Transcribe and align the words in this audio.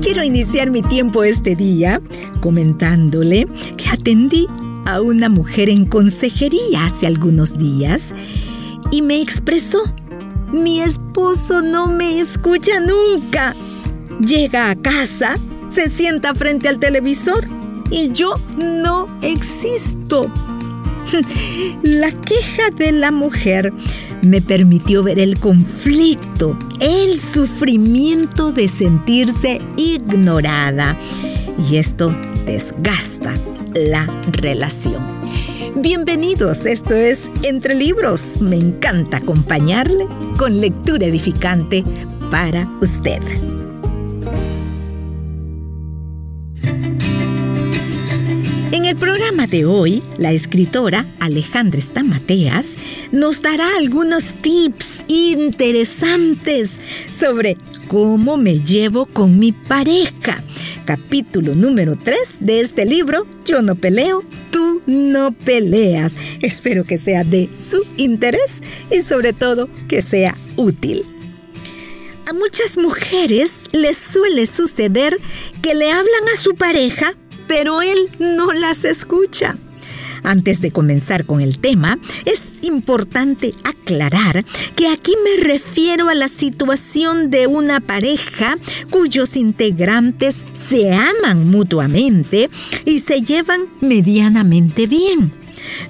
Quiero 0.00 0.24
iniciar 0.24 0.70
mi 0.70 0.82
tiempo 0.82 1.24
este 1.24 1.54
día 1.54 2.00
comentándole 2.40 3.46
que 3.76 3.88
atendí 3.90 4.46
a 4.86 5.00
una 5.00 5.28
mujer 5.28 5.68
en 5.68 5.84
consejería 5.86 6.86
hace 6.86 7.06
algunos 7.06 7.58
días 7.58 8.12
y 8.90 9.02
me 9.02 9.20
expresó, 9.20 9.82
mi 10.52 10.80
esposo 10.80 11.62
no 11.62 11.86
me 11.86 12.18
escucha 12.18 12.72
nunca. 12.80 13.54
Llega 14.20 14.70
a 14.70 14.76
casa, 14.76 15.38
se 15.68 15.88
sienta 15.88 16.34
frente 16.34 16.68
al 16.68 16.78
televisor 16.78 17.46
y 17.90 18.10
yo 18.12 18.34
no 18.56 19.08
existo. 19.22 20.30
La 21.82 22.10
queja 22.10 22.70
de 22.74 22.92
la 22.92 23.10
mujer 23.10 23.72
me 24.22 24.40
permitió 24.40 25.02
ver 25.02 25.18
el 25.18 25.38
conflicto, 25.38 26.58
el 26.80 27.18
sufrimiento 27.18 28.52
de 28.52 28.68
sentirse 28.68 29.60
ignorada. 29.76 30.96
Y 31.70 31.76
esto 31.76 32.14
desgasta 32.46 33.34
la 33.74 34.06
relación. 34.32 35.02
Bienvenidos, 35.76 36.66
esto 36.66 36.94
es 36.94 37.30
Entre 37.42 37.74
Libros. 37.74 38.40
Me 38.40 38.56
encanta 38.56 39.18
acompañarle 39.18 40.06
con 40.36 40.60
lectura 40.60 41.06
edificante 41.06 41.84
para 42.30 42.68
usted. 42.80 43.20
Programa 49.30 49.46
de 49.46 49.64
hoy, 49.64 50.02
la 50.18 50.32
escritora 50.32 51.06
Alejandra 51.20 51.80
Stamateas 51.80 52.74
nos 53.12 53.42
dará 53.42 53.76
algunos 53.76 54.34
tips 54.42 55.04
interesantes 55.06 56.80
sobre 57.12 57.56
cómo 57.86 58.36
me 58.36 58.58
llevo 58.58 59.06
con 59.06 59.38
mi 59.38 59.52
pareja. 59.52 60.42
Capítulo 60.84 61.54
número 61.54 61.96
3 61.96 62.38
de 62.40 62.58
este 62.58 62.84
libro, 62.84 63.24
Yo 63.44 63.62
no 63.62 63.76
peleo, 63.76 64.24
tú 64.50 64.82
no 64.88 65.30
peleas. 65.30 66.16
Espero 66.42 66.82
que 66.82 66.98
sea 66.98 67.22
de 67.22 67.48
su 67.54 67.86
interés 67.98 68.60
y 68.90 69.02
sobre 69.02 69.32
todo 69.32 69.68
que 69.86 70.02
sea 70.02 70.36
útil. 70.56 71.04
A 72.28 72.32
muchas 72.32 72.78
mujeres 72.78 73.62
les 73.74 73.96
suele 73.96 74.46
suceder 74.46 75.16
que 75.62 75.76
le 75.76 75.88
hablan 75.92 76.28
a 76.34 76.36
su 76.36 76.56
pareja 76.56 77.14
pero 77.50 77.82
él 77.82 77.98
no 78.20 78.52
las 78.52 78.84
escucha. 78.84 79.58
Antes 80.22 80.60
de 80.60 80.70
comenzar 80.70 81.24
con 81.24 81.40
el 81.40 81.58
tema, 81.58 81.98
es 82.24 82.64
importante 82.64 83.54
aclarar 83.64 84.44
que 84.76 84.86
aquí 84.86 85.14
me 85.24 85.42
refiero 85.42 86.08
a 86.08 86.14
la 86.14 86.28
situación 86.28 87.28
de 87.28 87.48
una 87.48 87.80
pareja 87.80 88.56
cuyos 88.90 89.34
integrantes 89.34 90.46
se 90.52 90.94
aman 90.94 91.48
mutuamente 91.50 92.48
y 92.84 93.00
se 93.00 93.20
llevan 93.20 93.62
medianamente 93.80 94.86
bien. 94.86 95.32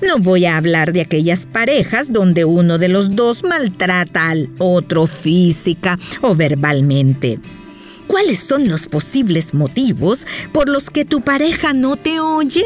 No 0.00 0.17
voy 0.19 0.47
a 0.47 0.56
hablar 0.56 0.95
de 0.95 1.02
aquellas 1.02 1.45
parejas 1.45 2.11
donde 2.11 2.47
uno 2.47 2.78
de 2.78 2.89
los 2.89 3.14
dos 3.14 3.42
maltrata 3.42 4.30
al 4.30 4.48
otro 4.58 5.06
física 5.06 5.98
o 6.22 6.34
verbalmente. 6.34 7.39
¿Cuáles 8.11 8.41
son 8.41 8.69
los 8.69 8.89
posibles 8.89 9.55
motivos 9.55 10.27
por 10.53 10.69
los 10.69 10.91
que 10.91 11.05
tu 11.05 11.20
pareja 11.20 11.72
no 11.72 11.94
te 11.94 12.19
oye? 12.19 12.64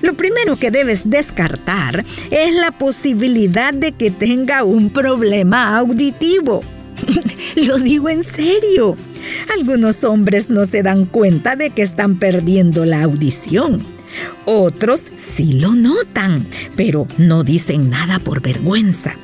Lo 0.00 0.16
primero 0.16 0.56
que 0.56 0.70
debes 0.70 1.10
descartar 1.10 2.02
es 2.30 2.54
la 2.54 2.70
posibilidad 2.78 3.74
de 3.74 3.92
que 3.92 4.10
tenga 4.10 4.64
un 4.64 4.88
problema 4.88 5.76
auditivo. 5.76 6.62
Lo 7.66 7.76
digo 7.76 8.08
en 8.08 8.24
serio. 8.24 8.96
Algunos 9.58 10.04
hombres 10.04 10.48
no 10.48 10.64
se 10.64 10.82
dan 10.82 11.04
cuenta 11.04 11.54
de 11.54 11.68
que 11.68 11.82
están 11.82 12.18
perdiendo 12.18 12.86
la 12.86 13.02
audición. 13.02 13.84
Otros 14.46 15.12
sí 15.18 15.52
lo 15.52 15.74
notan, 15.74 16.48
pero 16.76 17.06
no 17.18 17.44
dicen 17.44 17.90
nada 17.90 18.20
por 18.20 18.40
vergüenza. 18.40 19.16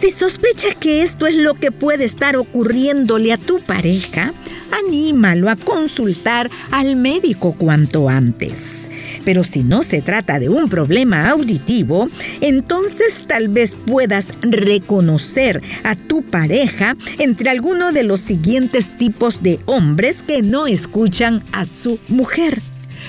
Si 0.00 0.10
sospecha 0.10 0.74
que 0.80 1.02
esto 1.02 1.26
es 1.26 1.34
lo 1.34 1.52
que 1.52 1.72
puede 1.72 2.06
estar 2.06 2.34
ocurriéndole 2.34 3.34
a 3.34 3.36
tu 3.36 3.60
pareja, 3.60 4.32
anímalo 4.72 5.50
a 5.50 5.56
consultar 5.56 6.50
al 6.70 6.96
médico 6.96 7.52
cuanto 7.52 8.08
antes. 8.08 8.88
Pero 9.26 9.44
si 9.44 9.62
no 9.62 9.82
se 9.82 10.00
trata 10.00 10.38
de 10.38 10.48
un 10.48 10.70
problema 10.70 11.28
auditivo, 11.28 12.08
entonces 12.40 13.26
tal 13.28 13.50
vez 13.50 13.76
puedas 13.76 14.32
reconocer 14.40 15.62
a 15.84 15.94
tu 15.94 16.22
pareja 16.22 16.96
entre 17.18 17.50
alguno 17.50 17.92
de 17.92 18.02
los 18.02 18.20
siguientes 18.20 18.96
tipos 18.96 19.42
de 19.42 19.60
hombres 19.66 20.24
que 20.26 20.40
no 20.40 20.66
escuchan 20.66 21.42
a 21.52 21.66
su 21.66 21.98
mujer. 22.08 22.58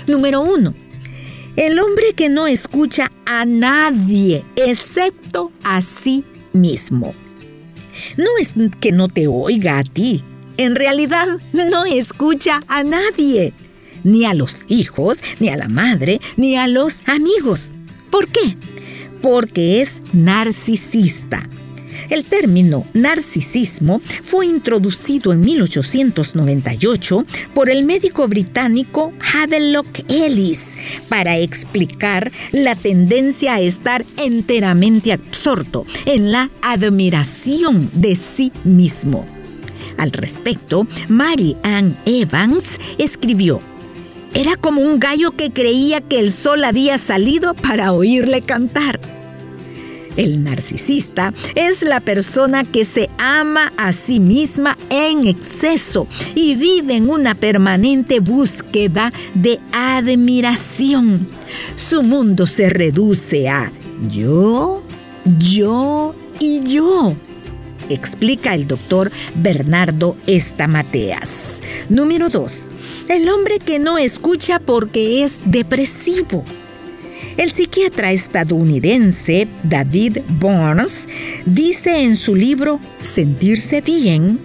Número 0.08 0.41
uno, 0.41 0.75
el 1.56 1.79
hombre 1.79 2.12
que 2.18 2.28
no 2.28 2.47
escucha 2.47 3.09
a 3.25 3.46
nadie 3.46 4.44
excepto 4.58 5.53
a 5.63 5.81
sí 5.81 6.25
mismo. 6.53 7.13
No 8.17 8.25
es 8.39 8.53
que 8.79 8.91
no 8.91 9.07
te 9.07 9.28
oiga 9.28 9.79
a 9.79 9.84
ti, 9.84 10.23
en 10.57 10.75
realidad 10.75 11.28
no 11.53 11.85
escucha 11.85 12.62
a 12.67 12.84
nadie, 12.84 13.53
ni 14.03 14.25
a 14.25 14.34
los 14.34 14.66
hijos, 14.67 15.19
ni 15.40 15.50
a 15.50 15.57
la 15.57 15.67
madre, 15.67 16.19
ni 16.38 16.56
a 16.56 16.67
los 16.67 17.01
amigos. 17.07 17.72
¿Por 18.11 18.29
qué? 18.29 18.57
Porque 19.22 19.81
es 19.81 20.01
narcisista. 20.13 21.50
El 22.09 22.25
término 22.25 22.85
narcisismo 22.94 24.01
fue 24.23 24.47
introducido 24.47 25.34
en 25.34 25.41
1898 25.41 27.25
por 27.53 27.69
el 27.69 27.85
médico 27.85 28.28
británico 28.28 29.13
Havelock 29.34 30.09
Ellis 30.09 30.75
para 31.09 31.38
explicar 31.38 32.31
la 32.51 32.75
tendencia 32.75 33.56
a 33.56 33.61
estar 33.61 34.06
enteramente 34.17 35.13
absorto 35.13 35.85
en 36.06 36.31
la 36.31 36.50
admiración 36.61 37.90
de 37.94 38.16
sí 38.16 38.51
mismo. 38.63 39.25
Al 39.97 40.11
respecto, 40.11 40.88
Mary 41.09 41.56
Ann 41.63 41.97
Evans 42.06 42.79
escribió, 42.97 43.61
era 44.34 44.56
como 44.56 44.81
un 44.81 44.97
gallo 44.97 45.31
que 45.31 45.51
creía 45.51 46.01
que 46.01 46.17
el 46.19 46.31
sol 46.31 46.63
había 46.63 46.97
salido 46.97 47.53
para 47.53 47.91
oírle 47.91 48.41
cantar. 48.41 49.00
El 50.17 50.44
narcisista 50.44 51.33
es 51.55 51.83
la 51.83 51.99
persona 51.99 52.63
que 52.63 52.85
se 52.85 53.09
ama 53.17 53.72
a 53.77 53.94
sí 53.94 54.19
misma 54.19 54.77
en 54.89 55.25
exceso 55.25 56.07
y 56.35 56.55
vive 56.55 56.95
en 56.95 57.09
una 57.09 57.35
permanente 57.35 58.19
búsqueda 58.19 59.13
de 59.33 59.59
admiración. 59.72 61.27
Su 61.75 62.03
mundo 62.03 62.45
se 62.47 62.69
reduce 62.69 63.49
a 63.49 63.72
yo, 64.09 64.83
yo 65.38 66.16
y 66.39 66.63
yo 66.63 67.16
explica 67.93 68.53
el 68.53 68.67
doctor 68.67 69.11
Bernardo 69.35 70.16
Estamateas. 70.28 71.61
Número 71.89 72.29
2. 72.29 72.69
El 73.09 73.29
hombre 73.29 73.59
que 73.59 73.79
no 73.79 73.97
escucha 73.97 74.59
porque 74.59 75.23
es 75.23 75.41
depresivo. 75.45 76.43
El 77.37 77.51
psiquiatra 77.51 78.11
estadounidense 78.11 79.47
David 79.63 80.19
Burns 80.39 81.07
dice 81.45 82.03
en 82.03 82.15
su 82.15 82.35
libro 82.35 82.79
Sentirse 82.99 83.81
bien 83.81 84.39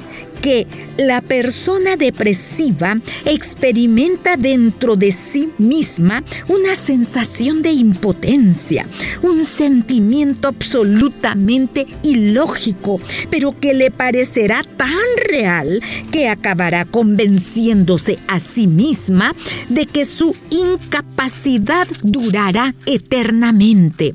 que 0.47 0.65
la 0.97 1.23
persona 1.23 1.97
depresiva 1.97 2.97
experimenta 3.25 4.37
dentro 4.37 4.95
de 4.95 5.11
sí 5.11 5.51
misma 5.59 6.23
una 6.49 6.77
sensación 6.77 7.62
de 7.62 7.73
impotencia, 7.73 8.87
un 9.25 9.45
sentimiento 9.45 10.47
absolutamente 10.47 11.84
ilógico, 12.05 13.01
pero 13.29 13.59
que 13.59 13.75
le 13.75 13.91
parecerá 13.91 14.62
tan 14.77 14.93
real 15.29 15.83
que 16.12 16.28
acabará 16.28 16.84
convenciéndose 16.84 18.16
a 18.28 18.39
sí 18.39 18.69
misma 18.69 19.34
de 19.69 19.84
que 19.87 20.07
su 20.07 20.33
incapacidad 20.51 21.89
durará 22.04 22.72
eternamente. 22.87 24.13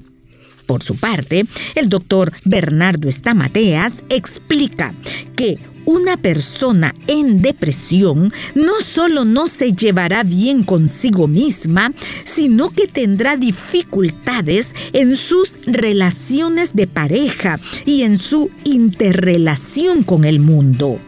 Por 0.66 0.82
su 0.82 0.96
parte, 0.96 1.44
el 1.76 1.90
doctor 1.90 2.32
Bernardo 2.46 3.12
Stamateas 3.12 4.06
explica 4.10 4.94
que 5.36 5.60
una 5.86 6.18
persona 6.18 6.96
en 7.08 7.42
depresión 7.42 8.32
no 8.56 8.74
solo 8.84 9.26
no 9.26 9.48
se 9.48 9.74
llevará 9.74 10.24
bien 10.24 10.64
consigo 10.64 11.28
misma, 11.28 11.94
sino 12.24 12.70
que 12.70 12.88
tendrá 12.88 13.38
dificultades 13.38 14.74
en 14.94 15.16
sus 15.16 15.58
relaciones 15.66 16.74
de 16.74 16.88
pareja 16.88 17.60
y 17.86 18.04
en 18.04 18.18
su 18.18 18.50
interrelación 18.64 20.04
con 20.04 20.26
el 20.26 20.40
mundo. 20.40 21.00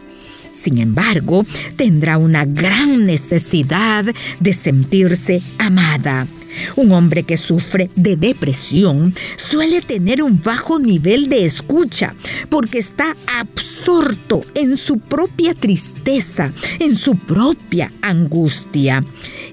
Sin 0.52 0.78
embargo, 0.78 1.44
tendrá 1.76 2.16
una 2.16 2.44
gran 2.44 3.06
necesidad 3.06 4.04
de 4.40 4.52
sentirse 4.52 5.42
amada. 5.58 6.28
Un 6.76 6.92
hombre 6.92 7.22
que 7.22 7.36
sufre 7.36 7.90
de 7.96 8.16
depresión 8.16 9.14
suele 9.36 9.80
tener 9.80 10.22
un 10.22 10.40
bajo 10.42 10.78
nivel 10.78 11.28
de 11.28 11.44
escucha 11.44 12.14
porque 12.48 12.78
está 12.78 13.16
absorto 13.38 14.44
en 14.54 14.76
su 14.76 14.98
propia 14.98 15.54
tristeza, 15.54 16.52
en 16.80 16.96
su 16.96 17.16
propia 17.16 17.92
angustia. 18.02 19.04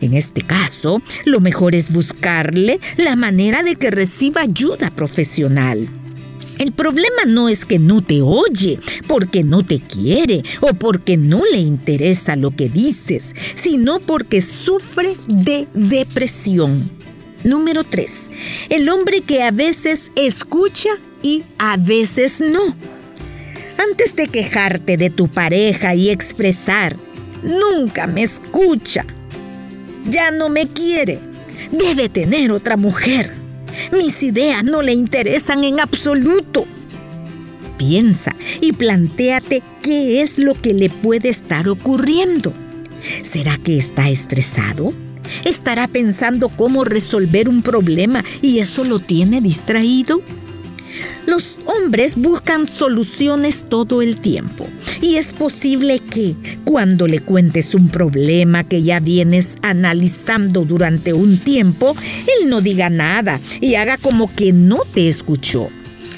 En 0.02 0.14
este 0.14 0.42
caso, 0.42 1.02
lo 1.26 1.40
mejor 1.40 1.76
es 1.76 1.92
buscarle 1.92 2.80
la 2.98 3.16
manera 3.16 3.64
de 3.64 3.76
que 3.76 3.92
reciba 3.92 4.42
ayuda 4.42 4.90
profesional. 4.92 6.01
El 6.62 6.74
problema 6.74 7.24
no 7.26 7.50
es 7.50 7.66
que 7.66 7.80
no 7.80 8.04
te 8.04 8.22
oye, 8.22 8.80
porque 9.08 9.42
no 9.44 9.66
te 9.66 9.80
quiere 9.80 10.44
o 10.60 10.76
porque 10.76 11.18
no 11.18 11.42
le 11.52 11.58
interesa 11.58 12.36
lo 12.36 12.52
que 12.52 12.70
dices, 12.70 13.34
sino 13.56 14.00
porque 14.00 14.44
sufre 14.44 15.18
de 15.28 15.68
depresión. 15.74 16.92
Número 17.44 17.84
3. 17.84 18.30
El 18.70 18.88
hombre 18.90 19.22
que 19.22 19.42
a 19.42 19.50
veces 19.50 20.12
escucha 20.16 20.90
y 21.24 21.46
a 21.58 21.78
veces 21.78 22.40
no. 22.40 22.76
Antes 23.90 24.16
de 24.16 24.28
quejarte 24.28 24.98
de 24.98 25.10
tu 25.10 25.30
pareja 25.30 25.96
y 25.96 26.12
expresar, 26.12 26.96
nunca 27.42 28.06
me 28.06 28.22
escucha, 28.22 29.04
ya 30.08 30.30
no 30.30 30.50
me 30.50 30.68
quiere, 30.68 31.22
debe 31.72 32.08
tener 32.08 32.52
otra 32.52 32.78
mujer 32.78 33.41
mis 33.92 34.24
ideas 34.24 34.64
no 34.64 34.82
le 34.82 34.94
interesan 34.94 35.64
en 35.64 35.80
absoluto. 35.80 36.66
Piensa 37.78 38.36
y 38.62 38.74
planteate 38.74 39.64
qué 39.82 40.22
es 40.22 40.38
lo 40.38 40.54
que 40.54 40.74
le 40.74 40.90
puede 40.90 41.30
estar 41.30 41.68
ocurriendo. 41.68 42.54
¿Será 43.24 43.58
que 43.58 43.78
está 43.78 44.10
estresado? 44.10 44.94
¿Estará 45.46 45.88
pensando 45.88 46.50
cómo 46.50 46.84
resolver 46.84 47.50
un 47.50 47.62
problema 47.62 48.24
y 48.42 48.60
eso 48.60 48.84
lo 48.84 49.00
tiene 49.00 49.42
distraído? 49.42 50.22
Los 51.32 51.60
hombres 51.66 52.18
buscan 52.18 52.66
soluciones 52.66 53.64
todo 53.70 54.02
el 54.02 54.20
tiempo 54.20 54.68
y 55.02 55.16
es 55.16 55.34
posible 55.34 56.00
que 56.00 56.36
cuando 56.66 57.08
le 57.08 57.22
cuentes 57.22 57.74
un 57.74 57.88
problema 57.88 58.66
que 58.66 58.84
ya 58.84 59.00
vienes 59.00 59.56
analizando 59.62 60.66
durante 60.66 61.14
un 61.14 61.38
tiempo, 61.38 61.96
él 62.42 62.50
no 62.50 62.60
diga 62.60 62.90
nada 62.90 63.40
y 63.62 63.76
haga 63.76 63.96
como 63.96 64.30
que 64.36 64.52
no 64.52 64.80
te 64.94 65.08
escuchó. 65.08 65.70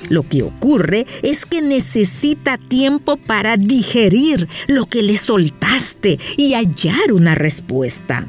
Lo 0.09 0.27
que 0.27 0.41
ocurre 0.41 1.05
es 1.21 1.45
que 1.45 1.61
necesita 1.61 2.57
tiempo 2.57 3.17
para 3.17 3.55
digerir 3.55 4.49
lo 4.67 4.87
que 4.87 5.03
le 5.03 5.15
soltaste 5.15 6.17
y 6.37 6.55
hallar 6.55 7.13
una 7.13 7.35
respuesta. 7.35 8.25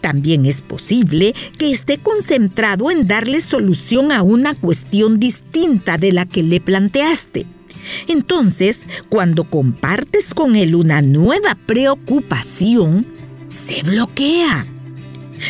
También 0.00 0.46
es 0.46 0.62
posible 0.62 1.34
que 1.58 1.72
esté 1.72 1.98
concentrado 1.98 2.90
en 2.90 3.06
darle 3.06 3.40
solución 3.40 4.12
a 4.12 4.22
una 4.22 4.54
cuestión 4.54 5.18
distinta 5.18 5.98
de 5.98 6.12
la 6.12 6.26
que 6.26 6.42
le 6.42 6.60
planteaste. 6.60 7.46
Entonces, 8.08 8.86
cuando 9.08 9.44
compartes 9.44 10.34
con 10.34 10.56
él 10.56 10.74
una 10.74 11.02
nueva 11.02 11.56
preocupación, 11.66 13.06
se 13.48 13.82
bloquea. 13.82 14.66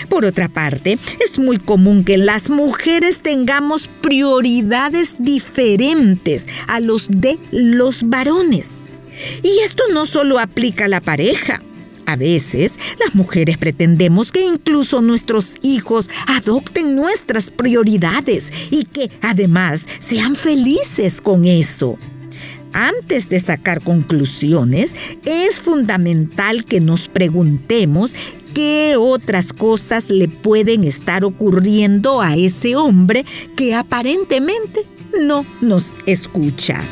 Por 0.09 0.25
otra 0.25 0.49
parte, 0.49 0.99
es 1.25 1.39
muy 1.39 1.59
común 1.59 2.05
que 2.05 2.19
las 2.19 2.51
mujeres 2.51 3.23
tengamos 3.23 3.89
prioridades 4.03 5.17
diferentes 5.19 6.47
a 6.67 6.81
los 6.81 7.09
de 7.09 7.39
los 7.53 8.09
varones. 8.09 8.79
Y 9.43 9.61
esto 9.65 9.85
no 9.93 10.05
solo 10.05 10.39
aplica 10.39 10.87
a 10.87 10.89
la 10.89 11.01
pareja, 11.01 11.63
a 12.07 12.17
veces, 12.17 12.79
las 13.05 13.15
mujeres 13.15 13.59
pretendemos 13.59 14.33
que 14.33 14.41
incluso 14.41 15.03
nuestros 15.03 15.57
hijos 15.63 16.09
adopten 16.27 16.97
nuestras 16.97 17.51
prioridades 17.51 18.53
y 18.71 18.85
que 18.85 19.11
además 19.23 19.87
sean 19.99 20.37
felices 20.37 21.21
con 21.21 21.45
eso. 21.45 21.99
Antes 22.73 23.29
de 23.29 23.41
sacar 23.41 23.83
conclusiones, 23.83 24.95
es 25.25 25.59
fundamental 25.59 26.65
que 26.65 26.81
nos 26.81 27.09
preguntemos 27.09 28.15
qué 28.55 28.97
otras 28.99 29.53
cosas 29.53 30.11
le 30.11 30.29
pueden 30.29 30.85
estar 30.85 31.25
ocurriendo 31.25 32.21
a 32.21 32.37
ese 32.37 32.77
hombre 32.77 33.25
que 33.57 33.75
aparentemente 33.75 34.81
no 35.27 35.47
nos 35.61 35.97
escucha. 36.07 36.83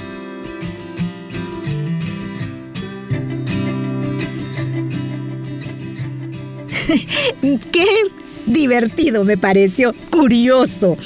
Qué 7.72 7.86
divertido 8.46 9.25
me 9.25 9.36
pareció, 9.36 9.94
curioso. 10.10 10.96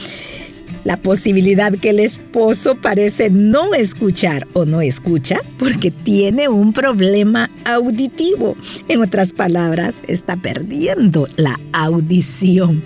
La 0.84 0.96
posibilidad 0.96 1.72
que 1.72 1.90
el 1.90 2.00
esposo 2.00 2.76
parece 2.76 3.30
no 3.30 3.74
escuchar 3.74 4.46
o 4.54 4.64
no 4.64 4.80
escucha 4.80 5.40
porque 5.58 5.90
tiene 5.90 6.48
un 6.48 6.72
problema 6.72 7.50
auditivo. 7.64 8.56
En 8.88 9.02
otras 9.02 9.32
palabras, 9.32 9.96
está 10.06 10.36
perdiendo 10.36 11.28
la 11.36 11.60
audición. 11.72 12.82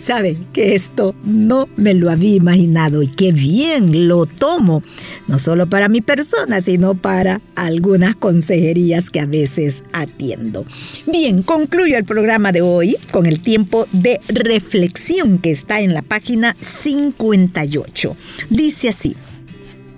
Sabe 0.00 0.38
que 0.54 0.74
esto 0.74 1.14
no 1.24 1.68
me 1.76 1.92
lo 1.92 2.10
había 2.10 2.34
imaginado 2.34 3.02
y 3.02 3.06
qué 3.06 3.32
bien 3.32 4.08
lo 4.08 4.24
tomo, 4.24 4.82
no 5.28 5.38
solo 5.38 5.68
para 5.68 5.90
mi 5.90 6.00
persona, 6.00 6.62
sino 6.62 6.94
para 6.94 7.42
algunas 7.54 8.16
consejerías 8.16 9.10
que 9.10 9.20
a 9.20 9.26
veces 9.26 9.84
atiendo. 9.92 10.64
Bien, 11.06 11.42
concluyo 11.42 11.98
el 11.98 12.04
programa 12.04 12.50
de 12.50 12.62
hoy 12.62 12.96
con 13.12 13.26
el 13.26 13.40
tiempo 13.40 13.86
de 13.92 14.18
reflexión 14.28 15.36
que 15.36 15.50
está 15.50 15.82
en 15.82 15.92
la 15.92 16.00
página 16.00 16.56
58. 16.60 18.16
Dice 18.48 18.88
así. 18.88 19.14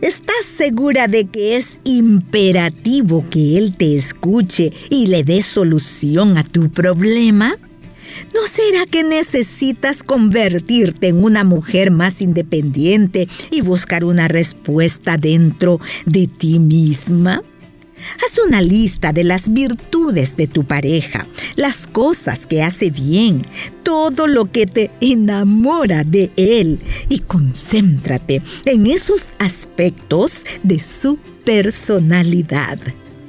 ¿Estás 0.00 0.44
segura 0.44 1.06
de 1.06 1.26
que 1.26 1.54
es 1.54 1.78
imperativo 1.84 3.25
que 3.31 3.56
Él 3.56 3.76
te 3.76 3.94
escuche 3.94 4.72
y 4.90 5.06
le 5.06 5.22
dé 5.22 5.43
solución 5.43 6.37
a 6.38 6.43
tu 6.43 6.72
problema? 6.72 7.56
¿No 8.35 8.47
será 8.47 8.87
que 8.87 9.05
necesitas 9.05 10.03
convertirte 10.03 11.09
en 11.09 11.23
una 11.23 11.44
mujer 11.44 11.91
más 11.91 12.23
independiente 12.23 13.29
y 13.50 13.61
buscar 13.61 14.05
una 14.05 14.29
respuesta 14.29 15.17
dentro 15.17 15.81
de 16.06 16.26
ti 16.26 16.59
misma? 16.59 17.43
Haz 18.25 18.38
una 18.47 18.62
lista 18.62 19.12
de 19.12 19.23
las 19.23 19.53
virtudes 19.53 20.37
de 20.37 20.49
tu 20.49 20.64
pareja, 20.64 21.26
las 21.56 21.87
cosas 21.87 22.47
que 22.47 22.62
hace 22.62 22.91
bien, 22.91 23.38
todo 23.85 24.26
lo 24.26 24.47
que 24.47 24.67
te 24.67 24.91
enamora 25.00 26.03
de 26.03 26.32
él 26.37 26.81
y 27.09 27.20
concéntrate 27.20 28.43
en 28.64 28.87
esos 28.87 29.32
aspectos 29.38 30.44
de 30.62 30.81
su 30.81 31.19
personalidad. 31.44 32.79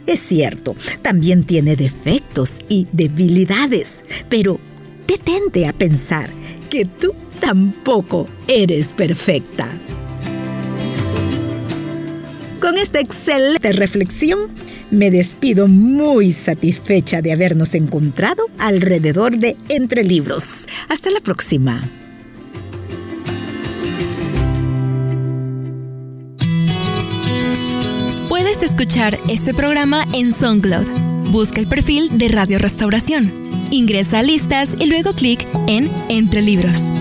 Es 0.06 0.20
cierto, 0.20 0.76
también 1.02 1.44
tiene 1.44 1.76
defectos 1.76 2.60
y 2.68 2.88
debilidades, 2.92 4.04
pero 4.28 4.60
detente 5.14 5.68
a 5.68 5.74
pensar 5.74 6.32
que 6.70 6.86
tú 6.86 7.14
tampoco 7.40 8.28
eres 8.48 8.94
perfecta. 8.94 9.70
Con 12.60 12.78
esta 12.78 13.00
excelente 13.00 13.74
reflexión, 13.74 14.52
me 14.90 15.12
despido 15.12 15.68
muy 15.68 16.34
satisfecha 16.34 17.22
de 17.22 17.32
habernos 17.32 17.76
encontrado 17.76 18.46
alrededor 18.58 19.38
de 19.38 19.56
Entre 19.70 20.04
Libros. 20.04 20.68
Hasta 20.90 21.12
la 21.12 21.20
próxima. 21.20 21.88
Puedes 28.30 28.64
escuchar 28.64 29.20
este 29.30 29.54
programa 29.54 30.06
en 30.14 30.32
SoundCloud. 30.32 31.13
Busca 31.32 31.60
el 31.60 31.68
perfil 31.68 32.18
de 32.18 32.28
Radio 32.28 32.60
Restauración 32.60 33.44
Ingresa 33.74 34.20
a 34.20 34.24
listas 34.24 34.78
y 34.80 34.86
luego 34.86 35.14
clic 35.14 35.48
en 35.68 35.92
Entre 36.08 36.44
Libros. 36.44 36.94